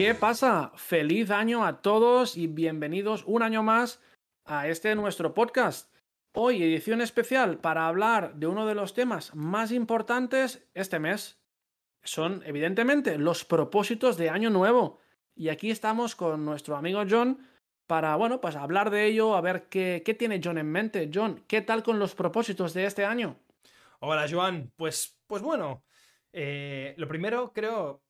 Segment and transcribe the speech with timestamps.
[0.00, 0.72] ¿Qué pasa?
[0.76, 4.00] Feliz año a todos y bienvenidos un año más
[4.46, 5.94] a este nuestro podcast.
[6.32, 11.38] Hoy edición especial para hablar de uno de los temas más importantes este mes.
[12.02, 15.00] Son evidentemente los propósitos de año nuevo.
[15.36, 17.46] Y aquí estamos con nuestro amigo John
[17.86, 21.10] para, bueno, pues hablar de ello, a ver qué, qué tiene John en mente.
[21.12, 23.36] John, ¿qué tal con los propósitos de este año?
[23.98, 24.72] Hola, Joan.
[24.76, 25.84] Pues, pues bueno,
[26.32, 28.00] eh, lo primero creo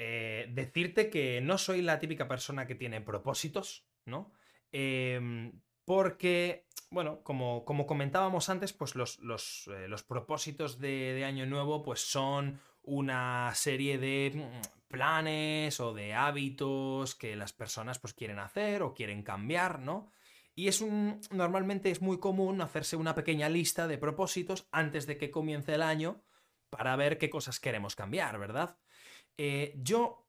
[0.00, 4.32] eh, decirte que no soy la típica persona que tiene propósitos, ¿no?
[4.70, 9.18] Em, porque, bueno, como, como, comentábamos antes, pues los,
[9.66, 15.92] eh, los propósitos de, de, Año Nuevo pues son una serie de mm, planes o
[15.92, 20.12] de hábitos que las personas pues quieren hacer o quieren cambiar, ¿no?
[20.54, 21.20] Y es un.
[21.30, 25.82] Normalmente es muy común hacerse una pequeña lista de propósitos antes de que comience el
[25.82, 26.22] año
[26.70, 28.76] para ver qué cosas queremos cambiar, ¿verdad?
[29.38, 30.26] Eh, yo,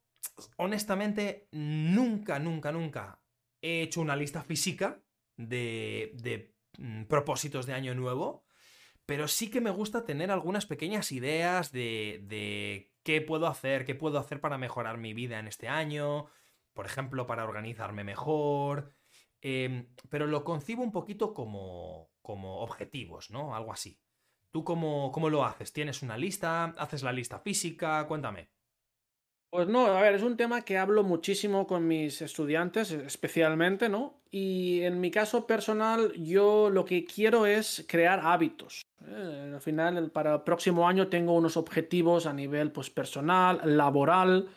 [0.58, 3.22] honestamente, nunca, nunca, nunca
[3.62, 5.02] he hecho una lista física
[5.36, 8.46] de, de mm, propósitos de año nuevo,
[9.06, 13.96] pero sí que me gusta tener algunas pequeñas ideas de, de qué puedo hacer, qué
[13.96, 16.28] puedo hacer para mejorar mi vida en este año,
[16.74, 18.94] por ejemplo, para organizarme mejor,
[19.42, 23.56] em, pero lo concibo un poquito como, como objetivos, ¿no?
[23.56, 24.00] Algo así.
[24.52, 25.74] ¿Tú cómo, cómo lo haces?
[25.74, 26.66] ¿Tienes una lista?
[26.78, 28.06] ¿Haces la lista física?
[28.08, 28.52] Cuéntame.
[29.52, 34.22] Pues no, a ver, es un tema que hablo muchísimo con mis estudiantes, especialmente, ¿no?
[34.30, 38.84] Y en mi caso personal, yo lo que quiero es crear hábitos.
[39.08, 39.52] ¿eh?
[39.56, 44.50] Al final, para el próximo año tengo unos objetivos a nivel pues, personal, laboral,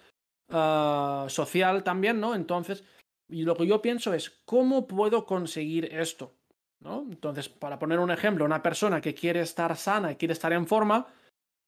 [0.51, 2.35] uh, social también, ¿no?
[2.35, 2.85] Entonces,
[3.31, 6.35] y lo que yo pienso es, ¿cómo puedo conseguir esto?
[6.81, 7.07] ¿No?
[7.09, 10.67] Entonces, para poner un ejemplo, una persona que quiere estar sana y quiere estar en
[10.67, 11.07] forma,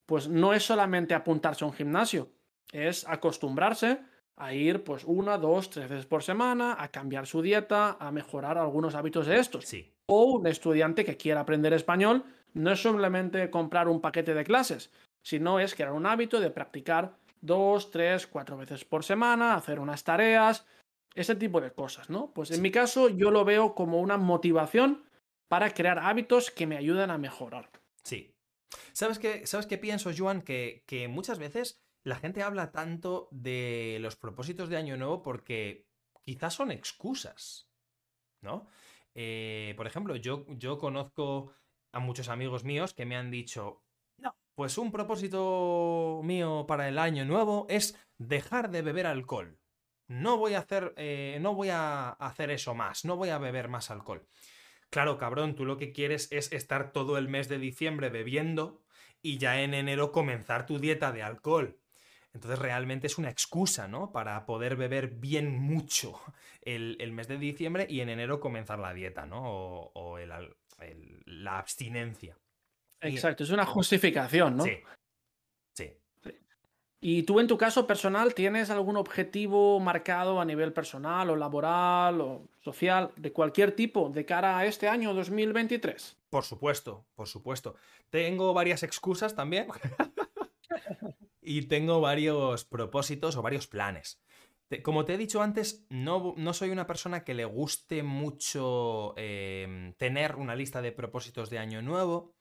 [0.05, 2.29] pues no es solamente apuntarse a un gimnasio
[2.73, 4.01] es acostumbrarse
[4.37, 8.59] a ir pues una, dos, tres veces por semana, a cambiar su dieta, a mejorar
[8.59, 9.65] algunos hábitos de estos.
[9.65, 9.93] Sí.
[10.07, 14.91] O un estudiante que quiera aprender español no es simplemente comprar un paquete de clases,
[15.23, 20.03] sino es crear un hábito de practicar dos, tres, cuatro veces por semana, hacer unas
[20.05, 20.67] tareas,
[21.15, 22.33] ese tipo de cosas, ¿no?
[22.33, 25.05] Pues en mi caso yo lo veo como una motivación
[25.49, 27.71] para crear hábitos que me ayuden a mejorar.
[28.03, 28.33] Sí.
[28.93, 30.43] ¿Sabes qué, ¿Sabes qué pienso, Joan?
[30.43, 35.87] Que, que muchas veces la gente habla tanto de los propósitos de Año Nuevo porque
[36.23, 37.71] quizás son excusas,
[38.43, 38.69] ¿no?
[39.15, 40.45] Eh, por ejemplo, yo,
[40.79, 41.53] conozco
[41.93, 43.83] a muchos amigos míos que me han dicho,
[44.19, 49.59] no, pues un propósito mío para el Año Nuevo es dejar de beber alcohol.
[50.07, 53.69] No voy a hacer, eh, no voy a hacer eso más, no voy a beber
[53.69, 54.27] más alcohol.
[54.91, 58.83] Claro, cabrón, tú lo que quieres es estar todo el mes de diciembre bebiendo
[59.23, 61.81] y ya en enero comenzar tu dieta de alcohol.
[62.35, 64.11] Entonces realmente es una excusa, ¿no?
[64.11, 66.21] Para poder beber bien mucho
[66.63, 69.41] el, mes de diciembre y en enero comenzar la dieta, ¿no?
[69.95, 72.37] O, la abstinencia.
[73.01, 74.65] Exacto, es una justificación, ¿no?
[74.65, 74.73] Sí.
[75.75, 75.93] sí.
[77.01, 82.21] ¿Y tú en tu caso personal tienes algún objetivo marcado a nivel personal o laboral
[82.21, 86.17] o social de cualquier tipo de cara a este año 2023?
[86.31, 87.77] Por supuesto, por supuesto.
[88.11, 89.69] Tengo varias excusas también.
[91.45, 94.23] y tengo varios propósitos o varios planes.
[94.83, 99.93] Como te he dicho antes, no, no soy una persona que le guste mucho em,
[99.95, 102.35] tener una lista de propósitos de año nuevo,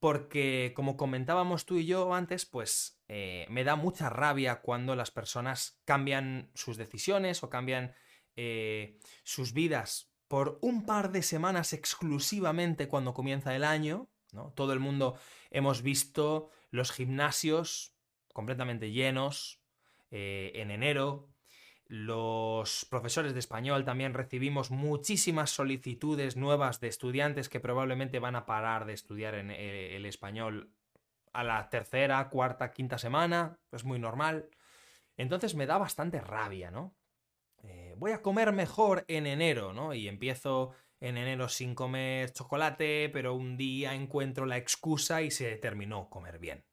[0.00, 5.12] porque como comentábamos tú y yo antes, pues eh, me da mucha rabia cuando las
[5.12, 7.94] personas cambian sus decisiones o cambian
[8.34, 14.10] eh, sus vidas por un par de semanas exclusivamente cuando comienza el año.
[14.32, 14.52] ¿no?
[14.56, 15.16] Todo el mundo
[15.50, 17.94] hemos visto los gimnasios
[18.32, 19.60] completamente llenos
[20.10, 21.28] eh, en enero.
[21.86, 28.46] Los profesores de español también recibimos muchísimas solicitudes nuevas de estudiantes que probablemente van a
[28.46, 30.70] parar de estudiar en eh, el español
[31.32, 33.58] a la tercera, cuarta, quinta semana.
[33.72, 34.48] Es muy normal.
[35.16, 36.94] Entonces me da bastante rabia, ¿no?
[37.62, 39.94] Eh, voy a comer mejor en enero, ¿no?
[39.94, 45.56] Y empiezo en enero sin comer chocolate, pero un día encuentro la excusa y se
[45.56, 46.64] terminó comer bien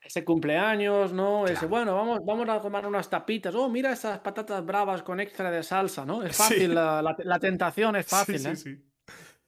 [0.00, 1.46] ese cumpleaños, ¿no?
[1.46, 3.54] Ese, bueno, vamos, vamos a tomar unas tapitas.
[3.54, 6.22] Oh, mira estas patatas bravas con extra de salsa, ¿no?
[6.22, 8.56] Es fácil, la, tentación es fácil, sí, ¿eh?
[8.56, 8.82] Sí,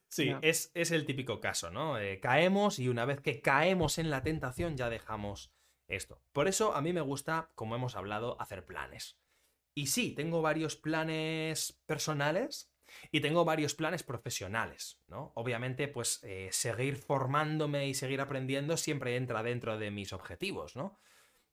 [0.08, 0.34] sí.
[0.42, 1.98] es, es, el típico caso, ¿no?
[1.98, 5.52] Eh, caemos y una vez que caemos en la tentación ya dejamos
[5.88, 6.22] esto.
[6.32, 9.18] Por eso a mí me gusta, como hemos hablado, hacer planes.
[9.74, 12.69] Y sí, tengo varios planes personales
[13.10, 15.32] y tengo varios planes profesionales, ¿no?
[15.34, 20.98] Obviamente, pues eh, seguir formándome y seguir aprendiendo siempre entra dentro de mis objetivos, ¿no?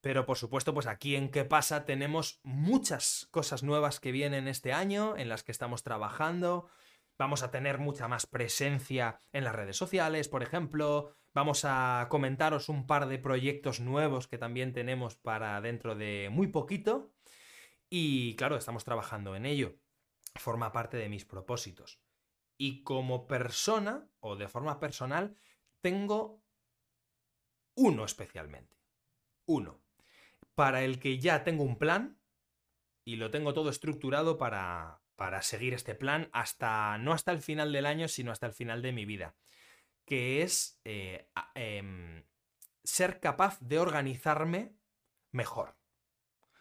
[0.01, 1.85] Pero por supuesto, pues aquí en ¿Qué pasa?
[1.85, 6.69] tenemos muchas cosas nuevas que vienen este año, en las que estamos trabajando.
[7.17, 11.15] Vamos a tener mucha más presencia en las redes sociales, por ejemplo.
[11.33, 16.47] Vamos a comentaros un par de proyectos nuevos que también tenemos para dentro de muy
[16.47, 17.11] poquito.
[17.89, 19.75] Y claro, estamos trabajando en ello.
[20.39, 21.99] Forma parte de mis propósitos.
[22.57, 25.35] Y como persona, o de forma personal,
[25.81, 26.43] tengo
[27.75, 28.77] uno especialmente.
[29.45, 29.81] Uno.
[30.55, 32.19] Para el que ya tengo un plan
[33.05, 37.71] y lo tengo todo estructurado para, para seguir este plan hasta, no hasta el final
[37.71, 39.35] del año, sino hasta el final de mi vida.
[40.05, 42.25] Que es eh, em,
[42.83, 44.75] ser capaz de organizarme
[45.31, 45.75] mejor.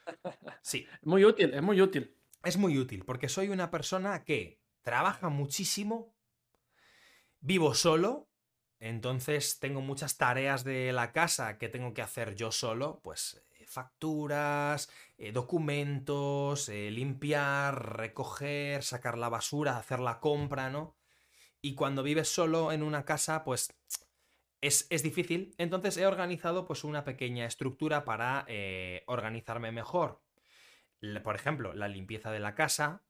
[0.62, 0.87] Sí.
[1.02, 2.15] Muy útil, es muy útil.
[2.46, 6.14] Es muy útil, porque soy una persona que trabaja muchísimo,
[7.40, 8.31] vivo solo,
[8.78, 13.66] entonces tengo muchas tareas de la casa que tengo que hacer yo solo, pues eh,
[13.66, 14.88] facturas,
[15.19, 20.94] eh, documentos, eh, limpiar, recoger, sacar la basura, hacer la compra, ¿no?
[21.60, 23.75] Y cuando vives solo en una casa, pues
[24.60, 25.52] es, es difícil.
[25.58, 28.46] Entonces he organizado pues una pequeña estructura para
[29.06, 30.25] organizarme mejor.
[31.22, 33.04] Por ejemplo, la limpieza de la casa,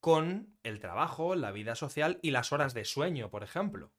[0.00, 3.92] con el trabajo, la vida social y las horas de sueño, por ejemplo.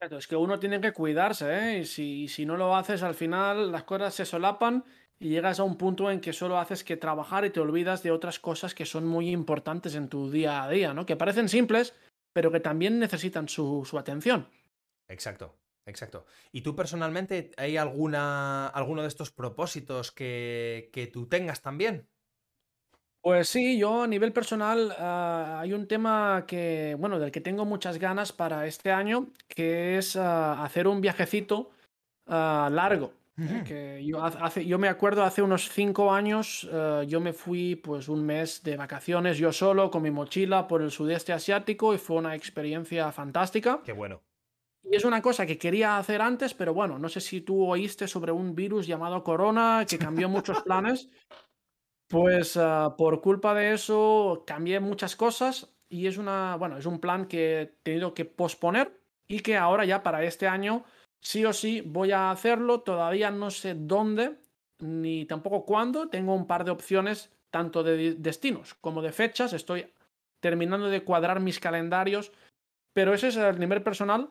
[0.00, 1.78] Es que uno tiene que cuidarse, ¿eh?
[1.78, 4.84] Y si, si no lo haces, al final las cosas se solapan
[5.18, 8.10] y llegas a un punto en que solo haces que trabajar y te olvidas de
[8.10, 11.06] otras cosas que son muy importantes en tu día a día, ¿no?
[11.06, 11.94] Que parecen simples,
[12.34, 14.50] pero que también necesitan su, atención.
[15.08, 16.26] Exacto, exacto.
[16.52, 22.06] ¿Y tú personalmente hay alguna, alguno de estos propósitos que, que tú tengas también?
[23.26, 27.64] Pues sí, yo a nivel personal ah, hay un tema que, bueno, del que tengo
[27.64, 31.72] muchas ganas para este año, que es ah, hacer un viajecito
[32.28, 33.14] ah, largo.
[33.36, 33.64] ¿eh?
[33.66, 36.70] Que yo, hace, yo me acuerdo hace unos cinco años,
[37.08, 40.92] yo me fui pues un mes de vacaciones yo solo con mi mochila por el
[40.92, 43.80] sudeste asiático y fue una experiencia fantástica.
[43.84, 44.22] Qué bueno.
[44.88, 48.06] Y es una cosa que quería hacer antes, pero bueno, no sé si tú oíste
[48.06, 51.08] sobre un virus llamado corona que cambió muchos planes.
[52.08, 57.00] Pues, ah, por culpa de eso cambié muchas cosas y es una, bueno, es un
[57.00, 58.92] plan que he tenido que posponer
[59.26, 60.84] y que ahora ya para este año
[61.20, 62.80] sí o sí voy a hacerlo.
[62.80, 64.38] Todavía no sé dónde
[64.78, 66.08] ni tampoco cuándo.
[66.08, 69.52] Tengo un par de opciones tanto de destinos como de fechas.
[69.52, 69.92] Estoy
[70.40, 72.30] terminando de cuadrar mis calendarios,
[72.92, 74.30] pero ese es el nivel personal.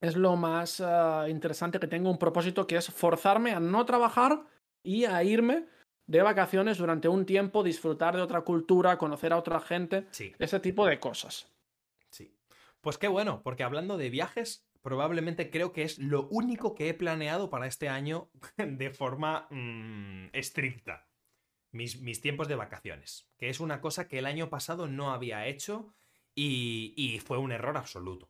[0.00, 4.44] Es lo más ah, interesante que tengo un propósito que es forzarme a no trabajar
[4.82, 5.66] y a irme
[6.12, 10.06] de vacaciones durante un tiempo, disfrutar de otra cultura, conocer a otra gente,
[10.38, 11.50] ese tipo de cosas.
[12.10, 12.36] Sí.
[12.82, 16.94] Pues qué bueno, porque hablando de viajes, probablemente creo que es lo único que he
[16.94, 18.28] planeado para este año
[18.58, 21.08] de forma mm, estricta.
[21.70, 25.46] Mis, mis, tiempos de vacaciones, que es una cosa que el año pasado no había
[25.46, 25.94] hecho
[26.34, 28.28] y, y fue un error absoluto.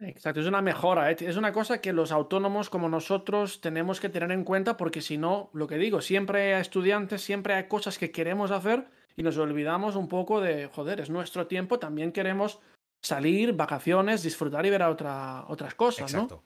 [0.00, 1.16] Exacto, es una mejora, ¿eh?
[1.20, 5.18] es una cosa que los autónomos como nosotros tenemos que tener en cuenta porque si
[5.18, 9.36] no, lo que digo, siempre hay estudiantes, siempre hay cosas que queremos hacer y nos
[9.36, 12.60] olvidamos un poco de, joder, es nuestro tiempo, también queremos
[13.02, 16.42] salir, vacaciones, disfrutar y ver a otra, otras cosas, Exacto.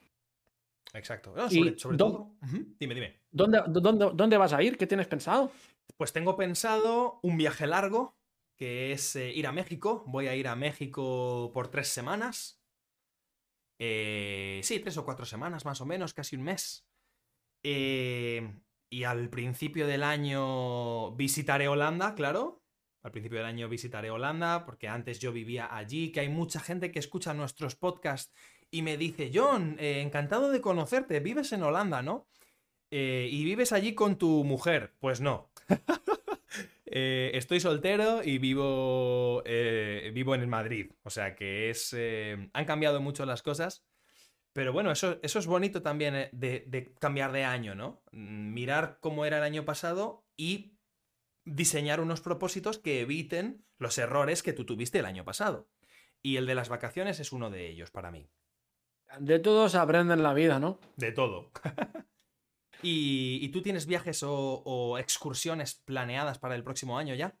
[0.93, 1.33] Exacto.
[1.49, 2.31] sobre, todo.
[2.79, 3.19] Dime, dime.
[3.31, 4.77] ¿dónde, dónde, dónde, vas a ir?
[4.77, 5.51] ¿Qué tienes pensado?
[5.97, 8.15] Pues tengo pensado un viaje largo,
[8.55, 10.03] que es eh, ir a México.
[10.07, 12.61] Voy a ir a México por tres semanas.
[13.79, 16.85] Eh, sí, tres o cuatro semanas más o menos, casi un mes.
[17.63, 18.53] Eh,
[18.89, 22.63] y al principio del año visitaré Holanda, claro.
[23.03, 26.91] Al principio del año visitaré Holanda, porque antes yo vivía allí, que hay mucha gente
[26.91, 28.33] que escucha nuestros podcasts
[28.71, 32.27] y me dice, John, eh, encantado de conocerte, vives en Holanda, ¿no?
[32.97, 34.93] y vives allí con tu mujer.
[34.99, 35.51] Pues no.
[36.97, 40.93] Eh, estoy soltero y vivo, eh, vivo en Madrid.
[41.03, 41.93] O sea que es.
[41.93, 43.85] Eh, han cambiado mucho las cosas.
[44.53, 48.01] Pero bueno, eso, eso es bonito también de, cambiar de año, ¿no?
[48.13, 50.77] Mm, mirar cómo era el año pasado y
[51.43, 55.67] diseñar unos propósitos que eviten los errores que tú tuviste el año pasado.
[56.21, 58.29] Y el de las vacaciones es uno de ellos para mí.
[59.19, 60.79] De todo se aprende en la vida, ¿no?
[60.95, 61.51] De todo.
[62.81, 67.35] ¿Y, tú tienes viajes o, excursiones planeadas para el próximo año ya?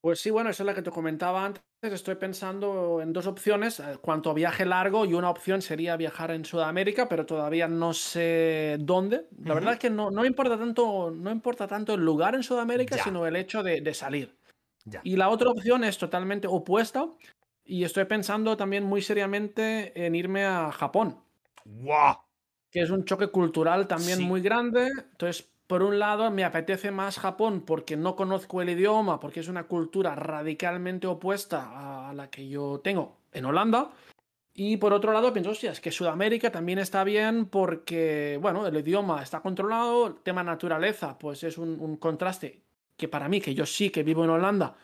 [0.00, 1.62] Pues sí, bueno, esa es la que te comentaba antes.
[1.80, 3.80] Estoy pensando en dos opciones.
[3.80, 7.94] Eh, cuanto a viaje largo, y una opción sería viajar en Sudamérica, pero todavía no
[7.94, 9.26] sé dónde.
[9.42, 12.98] La verdad es que no, no, importa tanto, no importa tanto el lugar en Sudamérica,
[12.98, 14.36] sino el hecho de, salir.
[15.02, 17.08] Y la otra opción es totalmente opuesta.
[17.64, 21.18] Y estoy pensando también muy seriamente en irme a Japón.
[21.64, 22.23] ¡Guau!
[22.74, 24.88] Que es un choque cultural también muy grande.
[24.88, 29.46] Entonces, por un lado, me apetece más Japón porque no conozco el idioma, porque es
[29.46, 33.92] una cultura radicalmente opuesta a la que yo tengo en Holanda.
[34.54, 38.76] Y por otro lado, pienso, hostia, es que Sudamérica también está bien porque, bueno, el
[38.76, 42.64] idioma está controlado, el tema naturaleza, pues es un, contraste
[42.96, 44.76] que para mí, que yo sí que vivo en Holanda,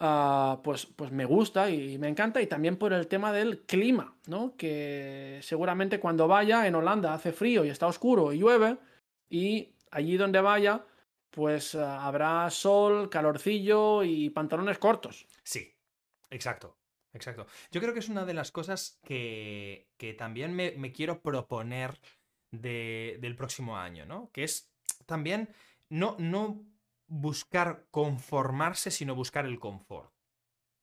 [0.00, 2.40] ah, pues, pues me gusta y me encanta.
[2.40, 4.54] Y también por el tema del clima, ¿no?
[4.56, 8.78] Que seguramente cuando vaya en Holanda hace frío y está oscuro y llueve,
[9.30, 10.84] y allí donde vaya,
[11.30, 15.26] pues ah, habrá sol, calorcillo y pantalones cortos.
[15.42, 15.74] Sí,
[16.30, 16.78] exacto.
[17.12, 17.46] Exacto.
[17.70, 21.98] Yo creo que es una de las cosas que, que también me, quiero proponer
[22.50, 24.30] del próximo año, ¿no?
[24.32, 24.70] Que es
[25.06, 25.48] también
[25.88, 26.62] no, no
[27.08, 30.12] buscar conformarse, sino buscar el confort,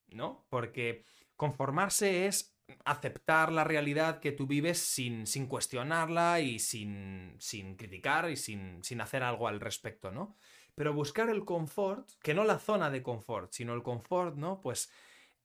[0.09, 0.45] ¿no?
[0.49, 1.05] Porque
[1.35, 8.29] conformarse es aceptar la realidad que tú vives sin, sin cuestionarla y sin, sin criticar
[8.29, 10.35] y sin, sin, hacer algo al respecto, ¿no?
[10.73, 14.61] Pero buscar el confort, que no la zona de confort, sino el confort, ¿no?
[14.61, 14.91] Pues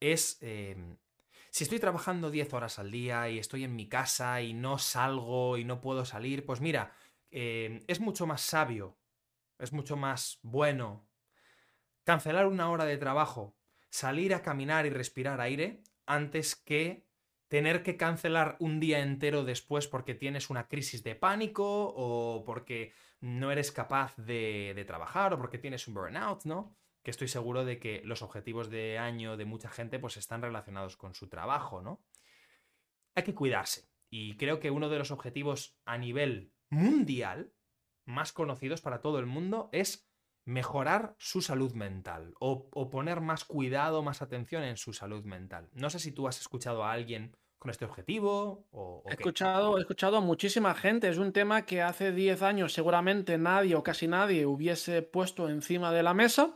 [0.01, 0.39] es...
[0.41, 0.97] Em,
[1.51, 5.59] si estoy trabajando 10 horas al día y estoy en mi casa y no salgo
[5.59, 6.93] y no puedo salir, pues mira,
[7.31, 9.00] em, es mucho más sabio,
[9.61, 11.09] es mucho más bueno
[12.05, 13.57] cancelar una hora de trabajo,
[13.89, 17.07] salir a caminar y respirar aire antes que
[17.49, 22.93] tener que cancelar un día entero después porque tienes una crisis de pánico o porque
[23.21, 26.77] no eres capaz de, de trabajar o porque tienes un burnout, ¿no?
[27.03, 30.97] que estoy seguro de que los objetivos de año de mucha gente pues están relacionados
[30.97, 32.03] con su trabajo, ¿no?
[33.15, 33.89] Hay que cuidarse.
[34.11, 37.53] Y creo que uno de los objetivos a nivel mundial,
[38.05, 40.11] más conocidos para todo el mundo, es
[40.45, 45.69] mejorar su salud mental o, poner más cuidado, más atención en su salud mental.
[45.73, 49.03] No sé si tú has escuchado a alguien con este objetivo o...
[49.07, 51.09] he, escuchado, he escuchado a muchísima gente.
[51.09, 55.93] Es un tema que hace 10 años seguramente nadie o casi nadie hubiese puesto encima
[55.93, 56.55] de la mesa.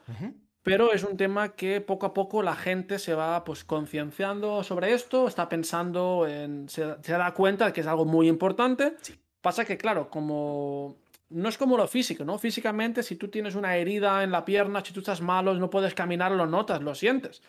[0.64, 4.94] Pero es un tema que poco a poco la gente se va pues concienciando sobre
[4.94, 6.70] esto, está pensando en.
[6.70, 8.96] Se, da cuenta de que es algo muy importante.
[9.42, 10.96] Pasa que, claro, como.
[11.30, 12.38] No es como lo físico, ¿no?
[12.38, 15.94] Físicamente, si tú tienes una herida en la pierna, si tú estás malo, no puedes
[15.94, 17.42] caminar, lo notas, lo sientes.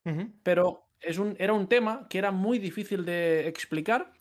[0.44, 4.14] Pero es un, era un tema que era muy difícil de explicar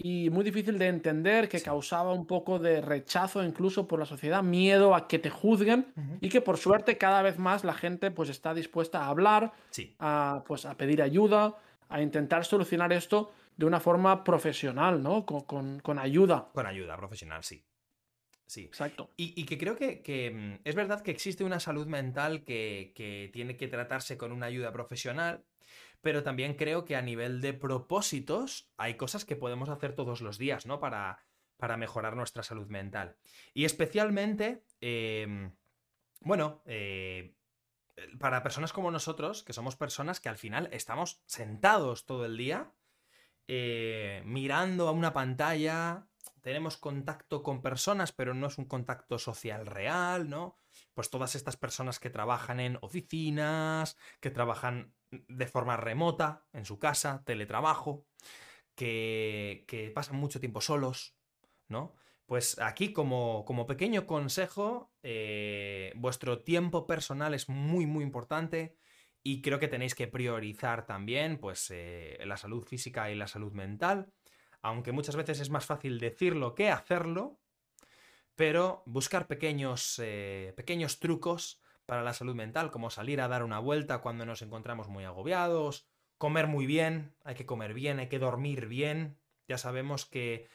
[0.00, 4.44] y muy difícil de entender, que causaba un poco de rechazo incluso por la sociedad,
[4.44, 8.28] miedo a que te juzguen y que por suerte cada vez más la gente pues
[8.28, 9.52] está dispuesta a hablar,
[9.98, 11.56] a, pues, a pedir ayuda,
[11.88, 15.26] a intentar solucionar esto de una forma profesional, ¿no?
[15.26, 16.48] Con, con, ayuda.
[16.54, 17.64] Con ayuda profesional, sí.
[18.48, 18.64] Sí.
[18.64, 19.12] Exacto.
[19.16, 23.30] Y, que creo que, que, mm, es verdad que existe una salud mental que, que
[23.32, 25.44] tiene que tratarse con una ayuda profesional,
[26.00, 30.38] pero también creo que a nivel de propósitos hay cosas que podemos hacer todos los
[30.38, 30.80] días, ¿no?
[30.80, 31.20] Para,
[31.58, 33.16] para mejorar nuestra salud mental.
[33.52, 35.54] Y especialmente, em,
[36.20, 37.34] bueno, eh,
[38.18, 42.72] para personas como nosotros, que somos personas que al final estamos sentados todo el día,
[43.48, 46.06] eh, mirando a una pantalla,
[46.42, 50.56] tenemos contacto con personas, pero no es un contacto social real, ¿no?
[50.94, 56.78] Pues todas estas personas que trabajan en oficinas, que trabajan de forma remota, en su
[56.78, 58.06] casa, teletrabajo,
[58.74, 61.16] que, que pasan mucho tiempo solos,
[61.68, 61.94] ¿no?
[62.28, 68.76] Pues aquí, como, como pequeño consejo, eh, vuestro tiempo personal es muy, muy importante
[69.22, 73.52] y creo que tenéis que priorizar también, pues, eh, la salud física y la salud
[73.52, 74.12] mental,
[74.62, 77.40] aunque muchas veces es más fácil decirlo que hacerlo,
[78.34, 83.58] pero buscar pequeños, eh, pequeños trucos para la salud mental, como salir a dar una
[83.58, 85.88] vuelta cuando nos encontramos muy agobiados,
[86.18, 89.18] comer muy bien, hay que comer bien, hay que dormir bien.
[89.48, 90.48] Ya sabemos que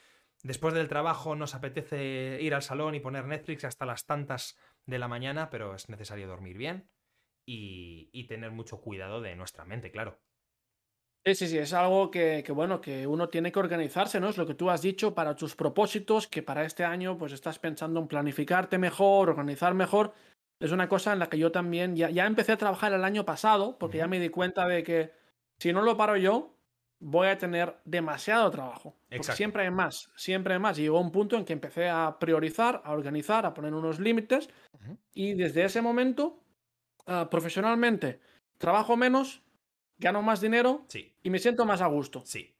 [0.43, 4.99] después del trabajo nos apetece ir al salón y poner Netflix hasta las tantas de
[4.99, 6.89] la mañana, pero es necesario dormir bien
[7.45, 10.19] y, tener mucho cuidado de nuestra mente, claro.
[11.25, 14.27] Sí, sí, sí, es algo que, que, bueno, que uno tiene que organizarse, ¿no?
[14.29, 17.59] Es lo que tú has dicho para tus propósitos, que para este año pues estás
[17.59, 20.13] pensando en planificarte mejor, organizar mejor,
[20.59, 23.25] es una cosa en la que yo también ya, ya empecé a trabajar el año
[23.25, 25.11] pasado, porque ya me di cuenta de que
[25.59, 26.55] si no lo paro yo,
[26.99, 28.95] voy a tener demasiado trabajo.
[29.21, 30.79] siempre hay más, siempre hay más.
[30.79, 34.49] Y llegó un punto en que empecé a priorizar, a organizar, a poner unos límites.
[35.13, 36.39] Y desde ese momento,
[37.05, 38.21] ah, profesionalmente,
[38.57, 39.41] trabajo menos,
[39.97, 40.85] gano más dinero
[41.21, 42.23] y me siento más a gusto.
[42.25, 42.53] Sí.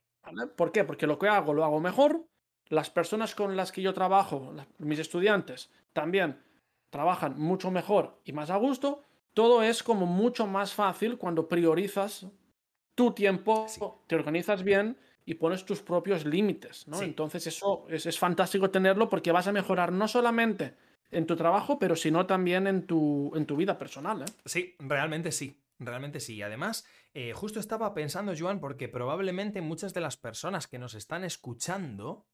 [0.56, 0.84] ¿Por qué?
[0.84, 2.26] Porque lo que hago lo hago mejor.
[2.70, 6.42] Las personas con las que yo trabajo, mis estudiantes, también
[6.90, 12.28] trabajan mucho mejor y más a gusto, todo es como mucho más fácil cuando priorizas
[12.96, 13.66] tu tiempo,
[14.08, 17.02] te organizas bien y pones tus propios límites, ¿no?
[17.02, 20.76] Entonces eso es, fantástico tenerlo porque vas a mejorar no solamente
[21.12, 24.22] en tu trabajo, pero si no también en tu, en tu vida personal.
[24.22, 24.26] ¿eh?
[24.46, 25.58] Sí, realmente sí.
[25.86, 26.42] Realmente sí.
[26.42, 31.24] Además, eh, justo estaba pensando, Joan, porque probablemente muchas de las personas que nos están
[31.24, 32.28] escuchando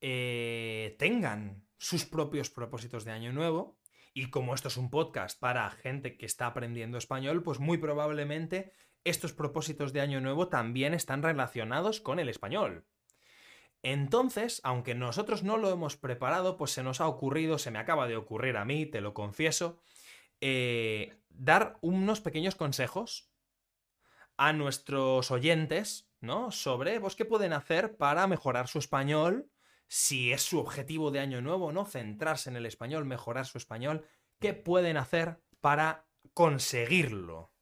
[0.00, 3.78] eh, tengan sus propios propósitos de año nuevo.
[4.14, 8.72] Y como esto es un podcast para gente que está aprendiendo español, pues muy probablemente
[9.04, 12.84] estos propósitos de año nuevo también están relacionados con el español.
[13.82, 18.06] Entonces, aunque nosotros no lo hemos preparado, pues se nos ha ocurrido, se me acaba
[18.06, 19.82] de ocurrir a mí, te lo confieso,
[20.42, 23.30] eh, dar unos pequeños consejos
[24.36, 26.50] a nuestros oyentes, ¿no?
[26.50, 29.48] Sobre pues, qué pueden hacer para mejorar su español,
[29.86, 31.84] si es su objetivo de año nuevo, ¿no?
[31.84, 34.04] Centrarse en el español, mejorar su español,
[34.40, 37.52] qué pueden hacer para conseguirlo.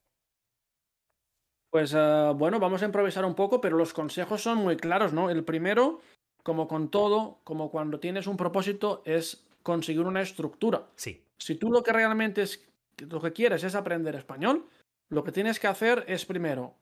[1.68, 5.28] Pues uh, bueno, vamos a improvisar un poco, pero los consejos son muy claros, ¿no?
[5.28, 6.00] El primero,
[6.42, 10.88] como con todo, como cuando tienes un propósito, es conseguir una estructura.
[10.96, 11.26] Sí.
[11.38, 12.69] Si tú lo que realmente es,
[13.09, 14.66] lo que quieres es aprender español,
[15.09, 16.75] lo que tienes que hacer es primero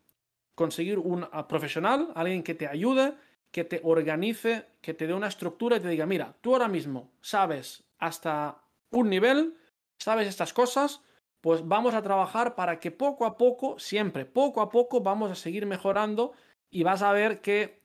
[0.55, 3.15] conseguir un profesional, alguien que te ayude,
[3.51, 7.13] que te organice, que te dé una estructura y te diga, mira, tú ahora mismo
[7.21, 8.61] sabes hasta
[8.91, 9.57] un nivel,
[9.99, 11.03] sabes estas cosas,
[11.41, 15.37] pues vamos a trabajar para que poco a poco, siempre, poco a poco, vamos a
[15.37, 16.33] seguir mejorando
[16.71, 17.83] y vas a ver que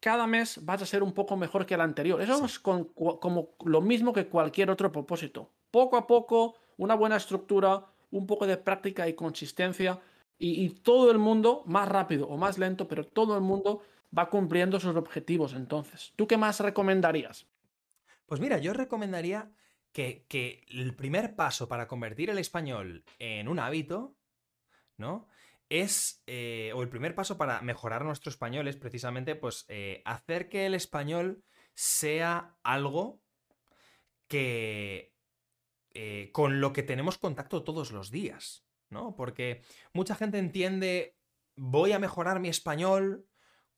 [0.00, 2.20] cada mes vas a ser un poco mejor que el anterior.
[2.20, 5.50] Eso es como lo mismo que cualquier otro propósito.
[5.70, 10.00] Poco a poco, una buena estructura, un poco de práctica y consistencia
[10.38, 13.82] y, todo el mundo, más rápido o más lento, pero todo el mundo
[14.16, 16.12] va cumpliendo sus objetivos entonces.
[16.16, 17.46] ¿Tú qué más recomendarías?
[18.26, 19.52] Pues mira, yo recomendaría
[19.92, 20.26] que,
[20.68, 24.16] el primer paso para convertir el español en un hábito,
[24.96, 25.28] ¿no?
[25.68, 30.48] Es, eh, o el primer paso para mejorar nuestro español es precisamente, pues, eh, hacer
[30.48, 33.20] que el español sea algo
[34.26, 35.11] que...
[35.94, 39.14] Eh, con lo que tenemos contacto todos los días, ¿no?
[39.14, 41.18] Porque mucha gente entiende,
[41.56, 43.26] voy a mejorar mi español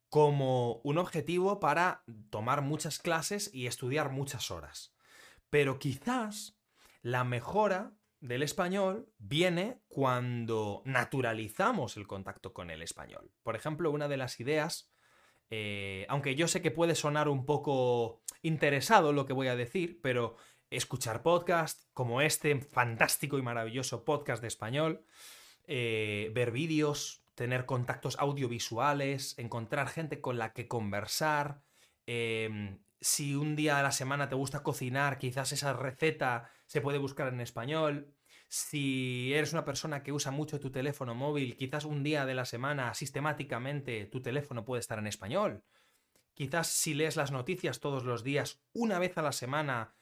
[0.09, 4.95] como un objetivo para tomar muchas clases y estudiar muchas horas.
[5.51, 6.57] Pero quizás
[7.03, 13.33] la mejora del español viene cuando naturalizamos el contacto con el español.
[13.43, 14.91] Por ejemplo, una de las ideas,
[15.51, 20.01] eh, aunque yo sé que puede sonar un poco interesado lo que voy a decir,
[20.01, 20.37] pero
[20.77, 25.05] escuchar podcast como este fantástico y maravilloso podcast de español,
[25.67, 31.63] eh, ver vídeos, tener contactos audiovisuales, encontrar gente con la que conversar,
[32.07, 36.99] em, si un día a la semana te gusta cocinar, quizás esa receta se puede
[36.99, 38.15] buscar en español.
[38.49, 42.47] Si eres una persona que usa mucho tu teléfono móvil, quizás un día de la
[42.47, 45.63] semana sistemáticamente tu teléfono puede estar en español.
[46.33, 49.95] Quizás si lees las noticias todos los días, una vez a la semana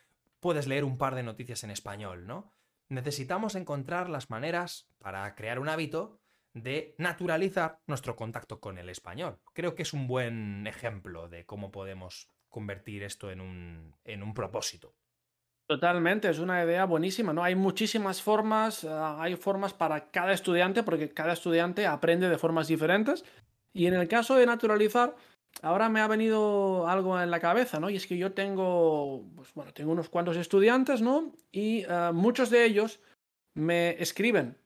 [0.43, 2.51] puedes leer un par de noticias en español, ¿no?
[2.89, 6.21] Necesitamos encontrar las maneras para crear un hábito
[6.53, 9.39] de naturalizar nuestro contacto con el español.
[9.55, 14.35] Creo que es un buen ejemplo de cómo podemos convertir esto en un, en un
[14.35, 14.95] propósito.
[15.69, 17.45] Totalmente, es una idea buenísima, ¿no?
[17.45, 22.67] Hay muchísimas formas, ah, hay formas para cada estudiante, porque cada estudiante aprende de formas
[22.67, 23.25] diferentes.
[23.73, 25.15] Y en el caso de naturalizar,
[25.61, 27.91] ahora me ha venido algo en la cabeza, ¿no?
[27.91, 31.33] Y es que yo tengo, pues bueno, tengo unos cuantos estudiantes, ¿no?
[31.51, 33.01] Y ah, muchos de ellos
[33.55, 34.57] me escriben,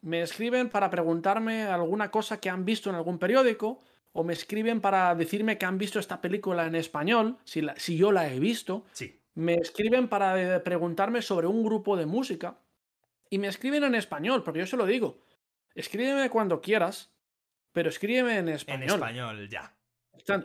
[0.00, 3.80] me escriben para preguntarme alguna cosa que han visto en algún periódico
[4.12, 8.12] o me escriben para decirme que han visto esta película en español, si, si yo
[8.12, 8.84] la he visto.
[8.92, 9.18] Sí.
[9.34, 12.58] Me escriben para eh, preguntarme sobre un grupo de música.
[13.30, 15.18] Y me escriben en español, porque yo se lo digo.
[15.74, 17.10] Escríbeme cuando quieras,
[17.72, 18.82] pero escríbeme en español.
[18.82, 19.74] En español, ya.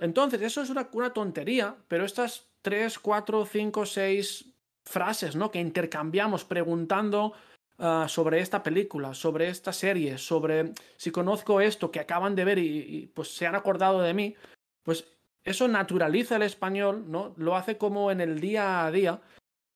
[0.01, 4.53] Entonces, eso es una, tontería, pero estas tres, cuatro, cinco, seis
[4.83, 5.51] frases, ¿no?
[5.51, 7.33] Que intercambiamos preguntando
[7.79, 12.57] Ah, sobre esta película, sobre esta serie, sobre si conozco esto que acaban de ver
[12.57, 14.35] y, pues se han acordado de mí,
[14.81, 15.05] pues
[15.43, 17.35] eso naturaliza el español, ¿no?
[17.37, 19.21] Lo hace como en el día a día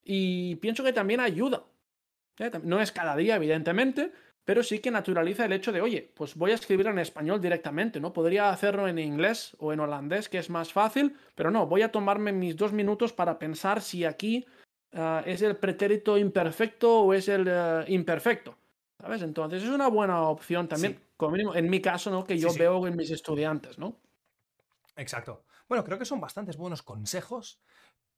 [0.03, 1.63] y pienso que también ayuda.
[2.39, 2.49] ¿eh?
[2.63, 4.11] No es cada día, evidentemente,
[4.45, 7.99] pero sí que naturaliza el hecho de, oye, pues voy a escribir en español directamente,
[7.99, 8.13] ¿no?
[8.13, 11.91] Podría hacerlo en inglés o en holandés, que es más fácil, pero no, voy a
[11.91, 14.45] tomarme mis dos minutos para pensar si aquí
[14.93, 18.57] Ah, es el pretérito imperfecto o es el eh, imperfecto.
[18.99, 19.21] ¿Sabes?
[19.21, 22.23] Entonces es una buena opción también, como mínimo, en mi caso, ¿no?
[22.23, 23.99] Que yo veo en mis estudiantes, ¿no?
[24.95, 25.43] Exacto.
[25.67, 27.59] Bueno, creo que son bastantes buenos consejos,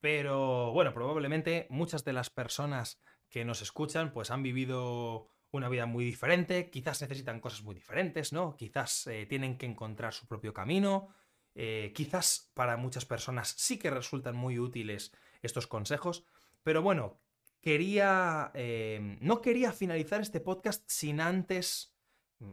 [0.02, 5.86] pero bueno, probablemente muchas de las personas que nos escuchan pues han vivido una vida
[5.86, 8.56] muy diferente, quizás necesitan cosas muy diferentes, ¿no?
[8.58, 11.10] Quizás eh, tienen que encontrar su propio camino,
[11.56, 16.26] eh, quizás para muchas personas sí que resultan muy útiles estos consejos,
[16.64, 17.20] pero bueno,
[17.62, 18.52] quería...
[18.56, 21.96] Eh, no quería finalizar este podcast sin antes...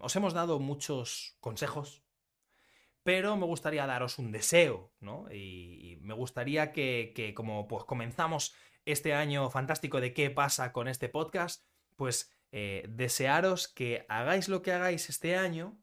[0.01, 2.05] Os hemos dado muchos consejos,
[3.03, 5.27] pero me gustaría daros un deseo, ¿no?
[5.33, 11.09] Y, me gustaría que, como pues comenzamos este año fantástico de qué pasa con este
[11.09, 15.79] podcast, pues eh, desearos que hagáis lo que hagáis este año,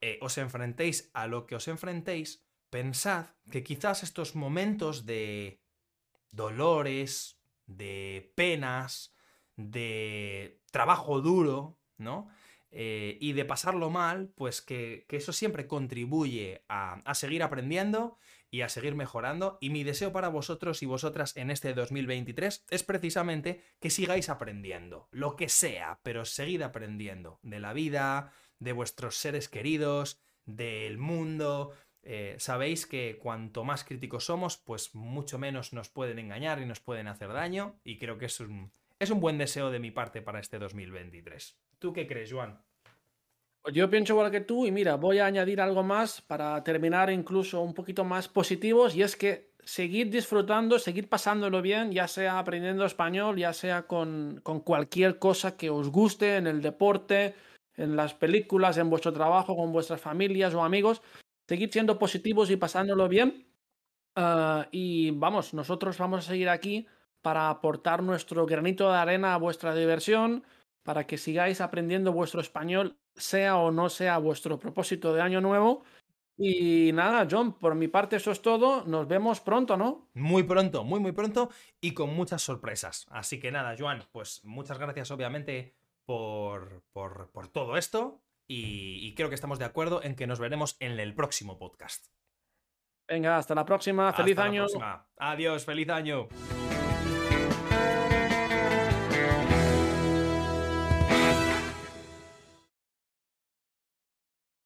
[0.00, 5.60] eh, os enfrentéis a lo que os enfrentéis, pensad que quizás estos momentos de
[6.30, 9.14] dolores, de penas,
[9.56, 12.28] de trabajo duro, ¿no?
[12.70, 18.18] Eh, y de pasarlo mal, pues que, eso siempre contribuye a, a, seguir aprendiendo
[18.56, 19.58] y a seguir mejorando.
[19.60, 25.08] Y mi deseo para vosotros y vosotras en este 2023 es precisamente que sigáis aprendiendo,
[25.10, 31.74] lo que sea, pero seguid aprendiendo de la vida, de vuestros seres queridos, del mundo.
[32.02, 36.80] Eh, sabéis que cuanto más críticos somos, pues mucho menos nos pueden engañar y nos
[36.80, 37.78] pueden hacer daño.
[37.84, 41.58] Y creo que es un, es un buen deseo de mi parte para este 2023.
[41.78, 42.64] ¿Tú qué crees, Juan?
[43.72, 47.60] Yo pienso igual que tú y mira, voy a añadir algo más para terminar incluso
[47.60, 52.84] un poquito más positivos y es que seguir disfrutando, seguir pasándolo bien, ya sea aprendiendo
[52.84, 57.34] español, ya sea con, con cualquier cosa que os guste en el deporte,
[57.76, 61.02] en las películas, en vuestro trabajo, con vuestras familias o amigos.
[61.48, 63.48] Seguid siendo positivos y pasándolo bien.
[64.14, 66.86] Ah, y vamos, nosotros vamos a seguir aquí
[67.20, 70.44] para aportar nuestro granito de arena a vuestra diversión,
[70.84, 75.84] para que sigáis aprendiendo vuestro español, sea o no sea vuestro propósito de año nuevo.
[76.38, 78.84] Y nada, John, por mi parte eso es todo.
[78.84, 80.08] Nos vemos pronto, ¿no?
[80.14, 81.50] Muy pronto, muy, muy pronto
[81.80, 83.06] y con muchas sorpresas.
[83.10, 85.74] Así que nada, Joan, pues muchas gracias obviamente
[86.04, 90.76] por, por, por todo esto y, creo que estamos de acuerdo en que nos veremos
[90.80, 92.06] en el próximo podcast.
[93.08, 94.12] Venga, hasta la próxima.
[94.12, 94.66] Feliz año.
[95.16, 96.28] Adiós, feliz año.